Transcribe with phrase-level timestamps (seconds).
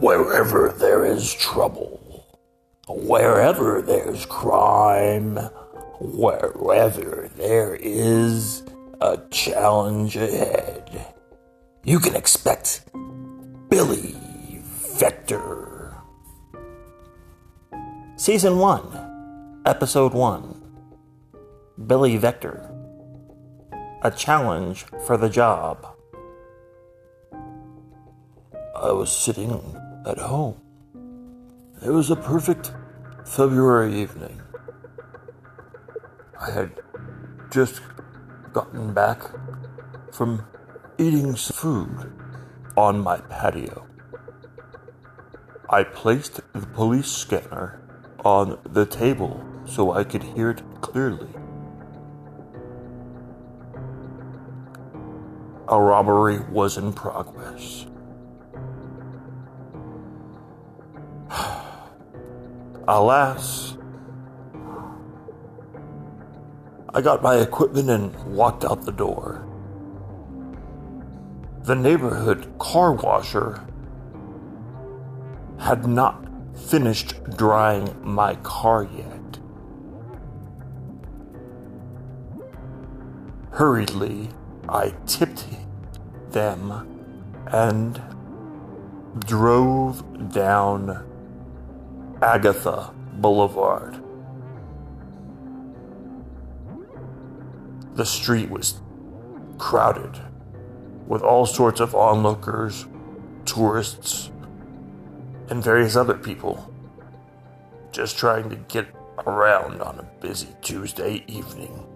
[0.00, 2.24] Wherever there is trouble,
[2.88, 5.36] wherever there's crime,
[6.00, 8.62] wherever there is
[9.02, 11.14] a challenge ahead,
[11.84, 12.88] you can expect
[13.68, 14.16] Billy
[14.96, 15.94] Vector.
[18.16, 20.62] Season 1, Episode 1
[21.86, 22.74] Billy Vector.
[24.00, 25.86] A challenge for the job.
[28.74, 29.60] I was sitting
[30.10, 30.60] at home.
[31.82, 32.72] It was a perfect
[33.24, 34.42] February evening.
[36.40, 36.72] I had
[37.50, 37.80] just
[38.52, 39.22] gotten back
[40.12, 40.44] from
[40.98, 42.12] eating some food
[42.76, 43.86] on my patio.
[45.68, 47.80] I placed the police scanner
[48.24, 51.28] on the table so I could hear it clearly.
[55.68, 57.86] A robbery was in progress.
[62.88, 63.76] Alas,
[66.92, 69.46] I got my equipment and walked out the door.
[71.62, 73.64] The neighborhood car washer
[75.58, 79.38] had not finished drying my car yet.
[83.52, 84.30] Hurriedly,
[84.68, 85.44] I tipped
[86.30, 86.88] them
[87.46, 88.00] and
[89.18, 91.06] drove down
[92.22, 94.02] Agatha Boulevard.
[97.94, 98.82] The street was
[99.56, 100.20] crowded
[101.06, 102.86] with all sorts of onlookers,
[103.46, 104.30] tourists,
[105.48, 106.70] and various other people
[107.90, 108.86] just trying to get
[109.26, 111.86] around on a busy Tuesday evening.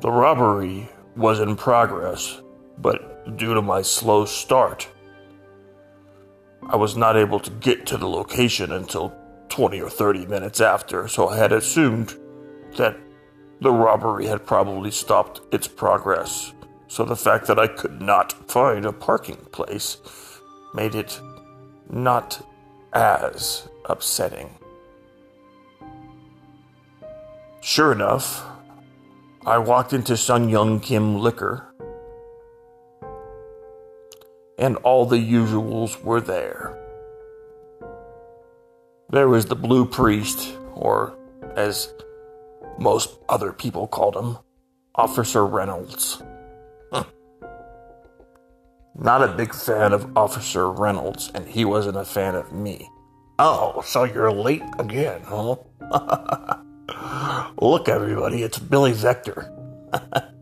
[0.00, 2.42] The robbery was in progress,
[2.76, 4.88] but due to my slow start,
[6.70, 9.14] I was not able to get to the location until
[9.48, 12.14] 20 or 30 minutes after, so I had assumed
[12.76, 12.98] that
[13.60, 16.52] the robbery had probably stopped its progress.
[16.86, 19.96] So the fact that I could not find a parking place
[20.74, 21.20] made it
[21.90, 22.46] not
[22.92, 24.50] as upsetting.
[27.62, 28.44] Sure enough,
[29.46, 31.67] I walked into Sun Young Kim Liquor
[34.58, 36.76] and all the usuals were there.
[39.10, 41.16] There was the Blue Priest, or
[41.56, 41.92] as
[42.78, 44.38] most other people called him,
[44.94, 46.22] Officer Reynolds.
[49.00, 52.90] Not a big fan of Officer Reynolds, and he wasn't a fan of me.
[53.38, 55.54] Oh, so you're late again, huh?
[57.62, 59.52] Look, everybody, it's Billy Vector.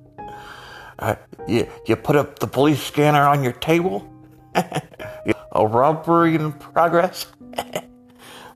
[0.98, 4.10] Uh, you, you put up the police scanner on your table?
[4.54, 7.26] a robbery in progress?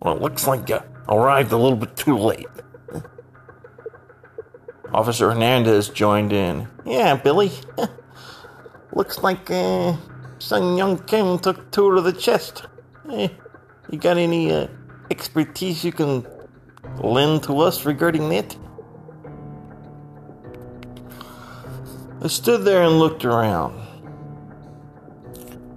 [0.03, 2.47] well, it looks like you arrived a little bit too late.
[4.93, 6.69] Officer Hernandez joined in.
[6.85, 7.53] Yeah, Billy.
[8.93, 9.97] looks like uh,
[10.39, 12.65] Sun Young Kim took two to the chest.
[13.13, 13.29] Eh,
[13.91, 14.67] you got any uh,
[15.11, 16.27] expertise you can
[16.99, 18.57] lend to us regarding that?
[22.23, 23.81] I stood there and looked around.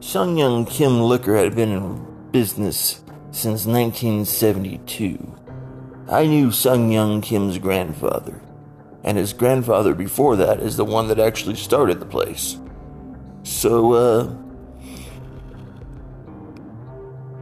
[0.02, 5.40] Sun Young Kim Liquor had been in business since 1972.
[6.10, 8.42] I knew Sun Young Kim's grandfather,
[9.06, 12.58] and his grandfather before that is the one that actually started the place.
[13.44, 14.36] So, uh,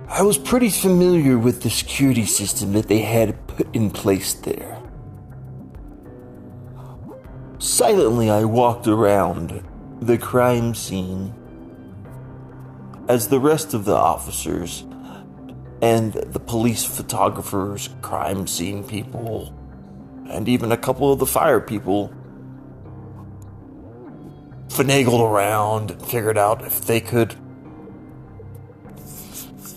[0.08, 4.81] I was pretty familiar with the security system that they had put in place there.
[7.62, 9.64] Silently, I walked around
[10.02, 11.32] the crime scene
[13.08, 14.84] as the rest of the officers
[15.80, 19.54] and the police photographers, crime scene people,
[20.28, 22.12] and even a couple of the fire people
[24.70, 27.36] finagled around and figured out if they could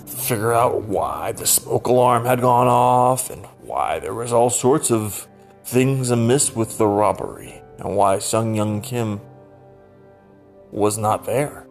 [0.06, 4.90] figure out why the smoke alarm had gone off and why there was all sorts
[4.90, 5.28] of
[5.64, 9.20] things amiss with the robbery and why Sung Young Kim
[10.70, 11.66] was not there.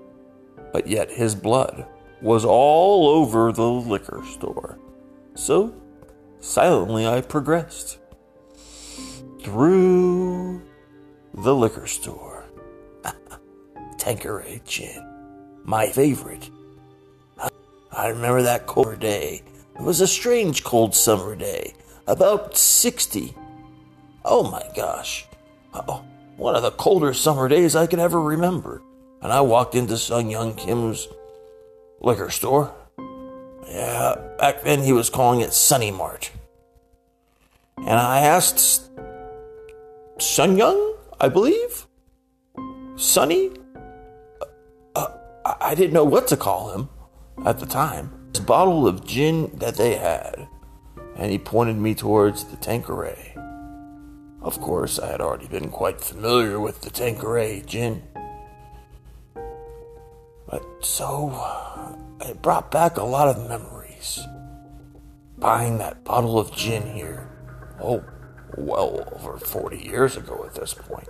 [0.71, 1.85] But yet his blood
[2.21, 4.79] was all over the liquor store.
[5.35, 5.73] So,
[6.39, 7.99] silently I progressed
[9.41, 10.61] through
[11.33, 12.45] the liquor store.
[13.97, 15.05] Tanqueray Gin,
[15.63, 16.49] my favorite.
[17.91, 19.43] I remember that cold day.
[19.75, 21.73] It was a strange cold summer day,
[22.07, 23.35] about 60.
[24.23, 25.27] Oh my gosh.
[25.73, 26.03] Oh,
[26.37, 28.81] one of the colder summer days I can ever remember.
[29.21, 31.07] And I walked into Sung Young Kim's
[32.01, 32.73] liquor store.
[33.67, 36.31] Yeah, back then he was calling it Sunny Mart.
[37.77, 38.89] And I asked
[40.19, 41.87] Sun Young, I believe?
[42.95, 43.51] Sunny?
[44.95, 45.07] Uh,
[45.59, 46.89] I didn't know what to call him
[47.45, 48.11] at the time.
[48.33, 50.47] This bottle of gin that they had,
[51.15, 53.35] and he pointed me towards the Tanqueray.
[54.43, 58.03] Of course, I had already been quite familiar with the Tanqueray gin.
[60.45, 64.19] But so, it brought back a lot of memories.
[65.37, 67.29] Buying that bottle of gin here.
[67.81, 68.03] Oh,
[68.57, 71.07] well over 40 years ago at this point.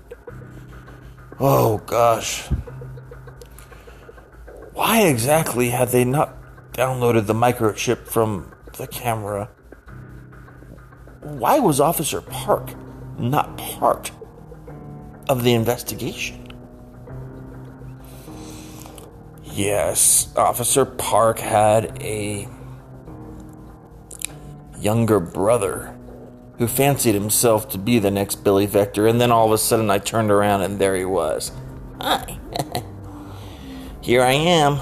[1.40, 2.48] Oh gosh.
[4.74, 6.36] Why exactly had they not
[6.74, 9.50] downloaded the microchip from the camera?
[11.22, 12.76] Why was Officer Park
[13.18, 14.12] not part
[15.30, 16.40] of the investigation?
[19.44, 22.48] Yes, Officer Park had a
[24.80, 25.96] younger brother
[26.58, 29.90] who fancied himself to be the next Billy Vector, and then all of a sudden
[29.90, 31.52] I turned around and there he was.
[32.02, 32.40] Hi.
[34.02, 34.80] Here I am.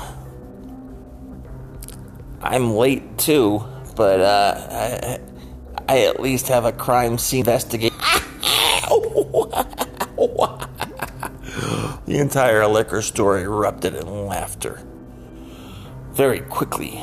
[2.42, 3.64] I'm late too,
[3.96, 5.20] but uh, I,
[5.88, 7.91] I at least have a crime scene investigation.
[12.12, 14.86] The entire liquor store erupted in laughter.
[16.12, 17.02] Very quickly,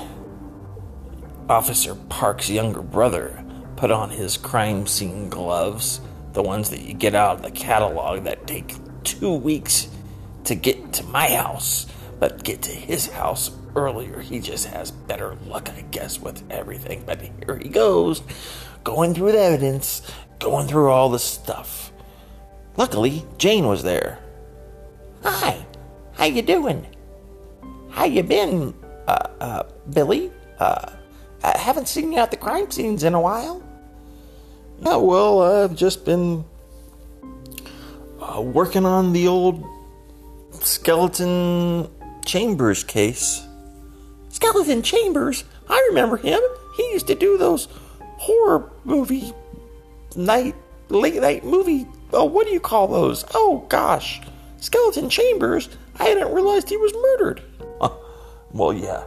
[1.48, 3.42] Officer Park's younger brother
[3.76, 6.02] put on his crime scene gloves,
[6.34, 9.88] the ones that you get out of the catalog that take two weeks
[10.44, 11.86] to get to my house,
[12.20, 14.20] but get to his house earlier.
[14.20, 17.04] He just has better luck, I guess, with everything.
[17.06, 18.20] But here he goes,
[18.84, 20.02] going through the evidence,
[20.38, 21.92] going through all the stuff.
[22.76, 24.18] Luckily, Jane was there.
[25.22, 25.66] Hi,
[26.14, 26.86] how you doing?
[27.90, 28.74] How you been,
[29.06, 30.30] uh, uh, Billy?
[30.58, 30.92] Uh,
[31.42, 33.62] I haven't seen you at the crime scenes in a while.
[34.80, 36.44] Yeah, well, I've just been
[38.20, 39.64] uh, working on the old
[40.62, 41.88] skeleton
[42.24, 43.42] Chambers case.
[44.28, 45.44] Skeleton Chambers?
[45.68, 46.40] I remember him.
[46.76, 47.66] He used to do those
[48.18, 49.32] horror movie
[50.14, 50.54] night,
[50.88, 51.86] late night movie.
[52.12, 53.24] Oh, what do you call those?
[53.34, 54.20] Oh, gosh.
[54.60, 55.68] Skeleton Chambers?
[55.98, 57.42] I hadn't realized he was murdered.
[58.52, 59.04] well, yeah.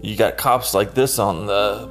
[0.00, 1.90] You got cops like this on the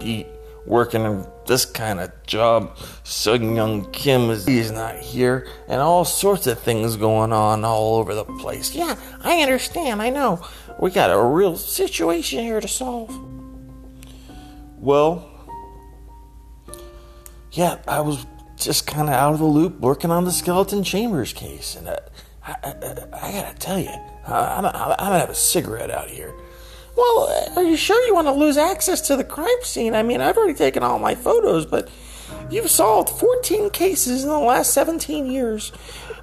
[0.00, 0.26] beat
[0.66, 2.76] working in this kind of job.
[3.04, 8.14] Sung Young Kim is not here, and all sorts of things going on all over
[8.14, 8.74] the place.
[8.74, 10.00] Yeah, I understand.
[10.00, 10.44] I know.
[10.80, 13.14] We got a real situation here to solve.
[14.78, 15.30] Well,
[17.52, 18.26] yeah, I was
[18.64, 21.96] just kind of out of the loop working on the Skeleton Chambers case, and uh,
[22.42, 23.90] I, I, I, I, gotta tell you,
[24.26, 26.34] I'm, I'm, gonna have a cigarette out here.
[26.96, 29.94] Well, are you sure you want to lose access to the crime scene?
[29.94, 31.90] I mean, I've already taken all my photos, but
[32.50, 35.72] you've solved 14 cases in the last 17 years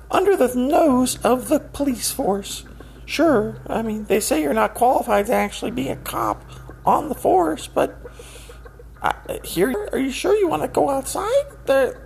[0.09, 2.65] under the nose of the police force.
[3.05, 6.45] Sure, I mean, they say you're not qualified to actually be a cop
[6.85, 7.99] on the force, but
[9.01, 11.45] uh, here, are you sure you want to go outside?
[11.65, 11.99] The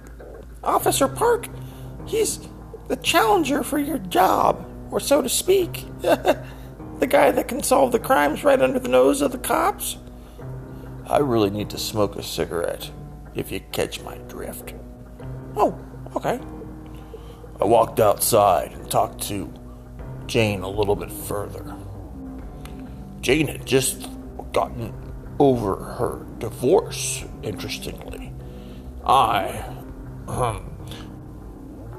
[0.66, 1.48] Officer Park,
[2.06, 2.40] he's
[2.88, 5.86] the challenger for your job, or so to speak.
[7.00, 9.98] The guy that can solve the crimes right under the nose of the cops?
[11.08, 12.89] I really need to smoke a cigarette,
[13.36, 14.74] if you catch my drift.
[15.58, 15.78] Oh,
[16.16, 16.39] okay.
[17.60, 19.54] I walked outside and talked to
[20.25, 21.75] Jane a little bit further.
[23.20, 24.08] Jane had just
[24.54, 24.94] gotten
[25.38, 28.32] over her divorce, interestingly.
[29.06, 29.66] I
[30.27, 30.72] um,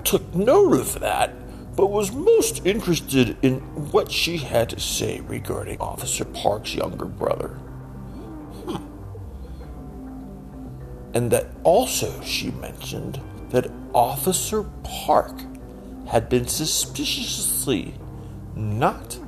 [0.05, 1.33] took note of that
[1.77, 3.59] but was most interested in
[3.93, 7.49] what she had to say regarding Officer Park's younger brother.
[8.65, 8.77] Hmm.
[11.15, 15.39] And that also she mentioned that Officer Park
[16.09, 17.95] had been suspiciously
[18.55, 19.19] not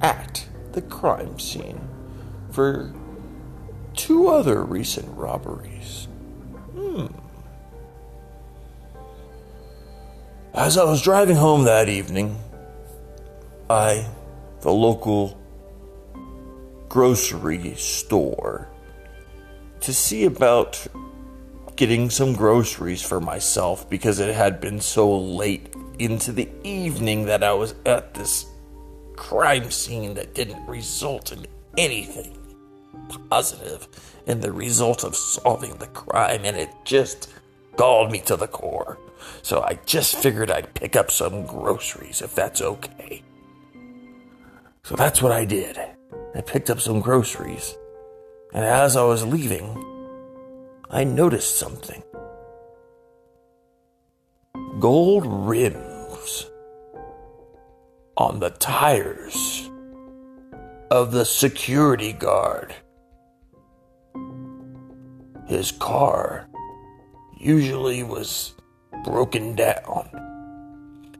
[0.00, 1.80] at the crime scene
[2.52, 2.94] for
[3.96, 6.06] two other recent robberies.
[6.74, 7.06] Hmm.
[10.60, 12.38] As I was driving home that evening,
[13.70, 14.06] I,
[14.60, 15.40] the local
[16.86, 18.68] grocery store,
[19.80, 20.86] to see about
[21.76, 27.42] getting some groceries for myself because it had been so late into the evening that
[27.42, 28.44] I was at this
[29.16, 31.46] crime scene that didn't result in
[31.78, 32.36] anything
[33.30, 33.88] positive
[34.26, 37.28] in the result of solving the crime, and it just
[37.80, 38.98] galled me to the core.
[39.40, 43.22] So I just figured I'd pick up some groceries if that's okay.
[44.84, 45.78] So that's what I did.
[46.34, 47.74] I picked up some groceries,
[48.52, 49.64] and as I was leaving,
[50.90, 52.02] I noticed something.
[54.78, 56.50] Gold rims
[58.18, 59.70] on the tires
[60.90, 62.74] of the security guard.
[65.46, 66.49] His car
[67.40, 68.54] usually was
[69.04, 70.08] broken down.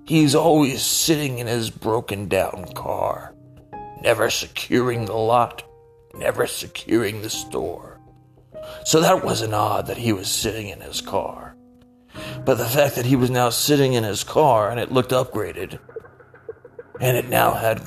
[0.04, 3.34] He's always sitting in his broken down car,
[4.02, 5.62] never securing the lot,
[6.14, 8.00] never securing the store.
[8.84, 11.56] So that wasn't odd that he was sitting in his car.
[12.44, 15.78] But the fact that he was now sitting in his car and it looked upgraded,
[17.00, 17.80] and it now had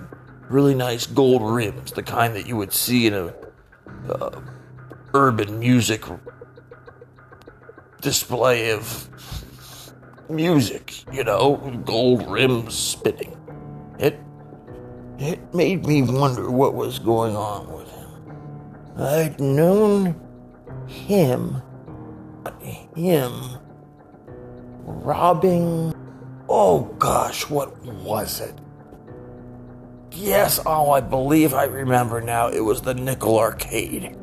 [0.49, 3.33] really nice gold rims, the kind that you would see in a
[4.09, 4.41] uh,
[5.13, 6.03] urban music
[8.03, 9.09] display of
[10.29, 11.55] music, you know,
[11.85, 13.35] gold rims spinning.
[13.97, 14.19] It
[15.17, 18.09] it made me wonder what was going on with him.
[18.97, 20.21] I'd known
[20.87, 21.61] him
[22.95, 23.33] him
[24.83, 25.93] robbing
[26.49, 28.55] oh gosh, what was it?
[30.11, 32.49] Yes, oh, I believe I remember now.
[32.49, 34.15] It was the Nickel Arcade.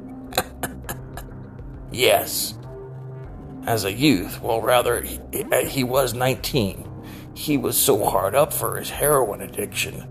[1.92, 2.54] yes.
[3.66, 5.20] As a youth, well, rather, he,
[5.66, 6.86] he, was 19.
[7.34, 10.06] He was so hard up for his heroin addiction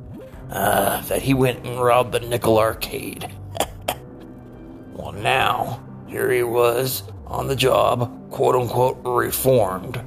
[0.51, 3.29] uh, that he went and robbed the Nickel Arcade.
[4.93, 10.01] well, now, here he was on the job, quote unquote, reformed,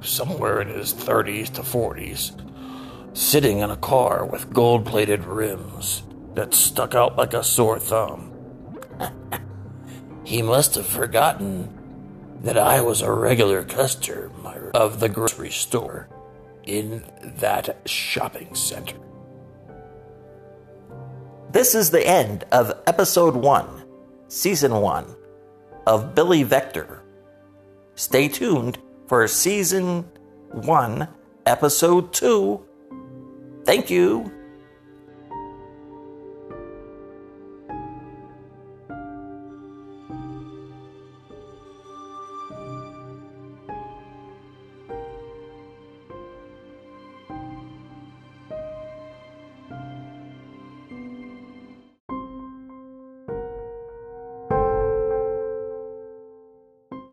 [0.00, 2.40] somewhere in his 30s to 40s
[3.16, 6.02] sitting in a car with gold plated rims
[6.34, 8.30] that stuck out like a sore thumb.
[10.24, 11.75] he must have forgotten
[12.46, 16.08] that I was a regular customer of the grocery store
[16.64, 17.04] in
[17.40, 18.96] that shopping center.
[21.50, 23.84] This is the end of episode one,
[24.28, 25.16] season one
[25.86, 27.02] of Billy Vector.
[27.96, 30.02] Stay tuned for season
[30.50, 31.08] one,
[31.46, 32.66] episode two
[33.66, 34.32] Thank you.